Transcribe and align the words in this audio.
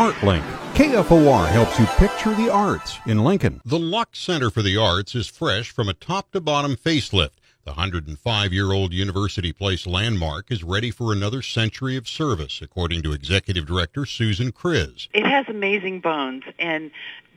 ArtLink. 0.00 0.42
KFOR 0.72 1.46
helps 1.46 1.78
you 1.78 1.84
picture 1.84 2.34
the 2.34 2.50
arts 2.50 2.98
in 3.04 3.22
Lincoln. 3.22 3.60
The 3.66 3.78
Lux 3.78 4.18
Center 4.18 4.48
for 4.48 4.62
the 4.62 4.74
Arts 4.74 5.14
is 5.14 5.26
fresh 5.26 5.70
from 5.70 5.90
a 5.90 5.92
top 5.92 6.32
to 6.32 6.40
bottom 6.40 6.74
facelift. 6.74 7.32
The 7.64 7.72
105 7.72 8.50
year 8.50 8.72
old 8.72 8.94
University 8.94 9.52
Place 9.52 9.86
landmark 9.86 10.50
is 10.50 10.64
ready 10.64 10.90
for 10.90 11.12
another 11.12 11.42
century 11.42 11.98
of 11.98 12.08
service, 12.08 12.62
according 12.62 13.02
to 13.02 13.12
Executive 13.12 13.66
Director 13.66 14.06
Susan 14.06 14.52
Kriz. 14.52 15.08
It 15.12 15.26
has 15.26 15.44
amazing 15.50 16.00
bones 16.00 16.44
and 16.58 16.90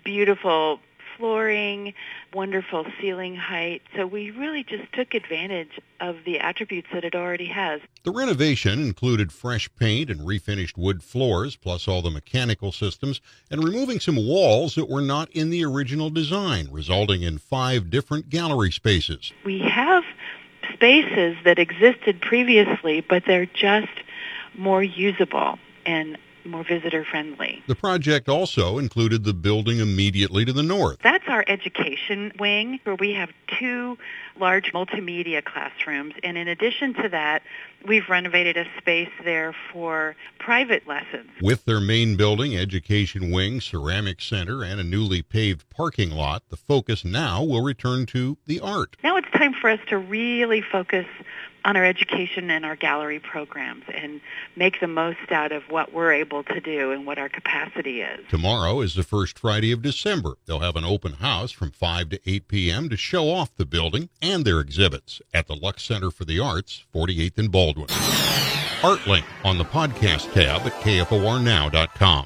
beautiful 0.05 0.79
flooring, 1.23 1.93
wonderful 2.33 2.85
ceiling 2.99 3.33
height. 3.33 3.81
So 3.95 4.05
we 4.05 4.29
really 4.31 4.61
just 4.61 4.91
took 4.91 5.13
advantage 5.13 5.79
of 6.01 6.17
the 6.25 6.37
attributes 6.37 6.89
that 6.91 7.05
it 7.05 7.15
already 7.15 7.45
has. 7.45 7.79
The 8.03 8.11
renovation 8.11 8.81
included 8.81 9.31
fresh 9.31 9.73
paint 9.77 10.09
and 10.09 10.19
refinished 10.19 10.77
wood 10.77 11.01
floors, 11.01 11.55
plus 11.55 11.87
all 11.87 12.01
the 12.01 12.09
mechanical 12.11 12.73
systems, 12.73 13.21
and 13.49 13.63
removing 13.63 14.01
some 14.01 14.17
walls 14.17 14.75
that 14.75 14.89
were 14.89 14.99
not 14.99 15.31
in 15.31 15.49
the 15.49 15.63
original 15.63 16.09
design, 16.09 16.67
resulting 16.69 17.21
in 17.21 17.37
five 17.37 17.89
different 17.89 18.29
gallery 18.29 18.73
spaces. 18.73 19.31
We 19.45 19.59
have 19.59 20.03
spaces 20.73 21.37
that 21.45 21.57
existed 21.57 22.19
previously, 22.19 22.99
but 22.99 23.23
they're 23.25 23.45
just 23.45 23.87
more 24.57 24.83
usable 24.83 25.57
and 25.85 26.17
more 26.45 26.63
visitor 26.63 27.05
friendly. 27.05 27.63
The 27.67 27.75
project 27.75 28.29
also 28.29 28.77
included 28.77 29.23
the 29.23 29.33
building 29.33 29.79
immediately 29.79 30.45
to 30.45 30.53
the 30.53 30.63
north. 30.63 30.97
That's 31.03 31.27
our 31.27 31.43
education 31.47 32.31
wing 32.39 32.79
where 32.83 32.95
we 32.95 33.13
have 33.13 33.29
two 33.59 33.97
large 34.39 34.73
multimedia 34.73 35.43
classrooms 35.43 36.13
and 36.23 36.37
in 36.37 36.47
addition 36.47 36.93
to 36.95 37.09
that 37.09 37.43
we've 37.85 38.09
renovated 38.09 38.57
a 38.57 38.65
space 38.77 39.09
there 39.23 39.53
for 39.71 40.15
private 40.39 40.87
lessons. 40.87 41.29
With 41.41 41.65
their 41.65 41.79
main 41.79 42.15
building, 42.15 42.55
education 42.55 43.31
wing, 43.31 43.61
ceramic 43.61 44.21
center 44.21 44.63
and 44.63 44.79
a 44.79 44.83
newly 44.83 45.21
paved 45.21 45.69
parking 45.69 46.11
lot, 46.11 46.43
the 46.49 46.57
focus 46.57 47.05
now 47.05 47.43
will 47.43 47.61
return 47.61 48.05
to 48.07 48.37
the 48.45 48.59
art. 48.59 48.95
Now 49.03 49.17
it's 49.17 49.29
time 49.31 49.53
for 49.53 49.69
us 49.69 49.79
to 49.89 49.97
really 49.97 50.61
focus 50.61 51.05
on 51.65 51.77
our 51.77 51.85
education 51.85 52.49
and 52.49 52.65
our 52.65 52.75
gallery 52.75 53.19
programs 53.19 53.83
and 53.93 54.21
make 54.55 54.79
the 54.79 54.87
most 54.87 55.31
out 55.31 55.51
of 55.51 55.63
what 55.69 55.93
we're 55.93 56.11
able 56.11 56.43
to 56.43 56.59
do 56.59 56.91
and 56.91 57.05
what 57.05 57.17
our 57.17 57.29
capacity 57.29 58.01
is. 58.01 58.19
Tomorrow 58.29 58.81
is 58.81 58.95
the 58.95 59.03
first 59.03 59.39
Friday 59.39 59.71
of 59.71 59.81
December. 59.81 60.35
They'll 60.45 60.59
have 60.59 60.75
an 60.75 60.85
open 60.85 61.13
house 61.13 61.51
from 61.51 61.71
5 61.71 62.09
to 62.09 62.19
8 62.25 62.47
p.m. 62.47 62.89
to 62.89 62.97
show 62.97 63.29
off 63.29 63.55
the 63.55 63.65
building 63.65 64.09
and 64.21 64.45
their 64.45 64.59
exhibits 64.59 65.21
at 65.33 65.47
the 65.47 65.55
Lux 65.55 65.83
Center 65.83 66.11
for 66.11 66.25
the 66.25 66.39
Arts, 66.39 66.85
48th 66.93 67.37
and 67.37 67.51
Baldwin. 67.51 67.87
ArtLink 67.87 69.23
on 69.45 69.57
the 69.57 69.63
podcast 69.63 70.33
tab 70.33 70.61
at 70.67 70.73
kfornow.com. 70.81 72.21